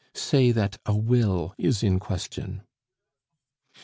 [0.15, 2.63] Say that a will is in question."